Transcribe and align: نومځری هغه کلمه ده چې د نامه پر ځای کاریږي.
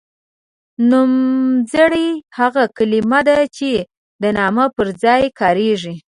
نومځری 0.89 2.09
هغه 2.37 2.63
کلمه 2.77 3.19
ده 3.27 3.37
چې 3.57 3.71
د 4.21 4.23
نامه 4.37 4.65
پر 4.75 4.87
ځای 5.03 5.23
کاریږي. 5.39 5.95